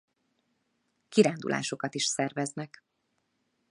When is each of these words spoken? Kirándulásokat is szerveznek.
Kirándulásokat 1.09 1.95
is 1.95 2.03
szerveznek. 2.05 2.83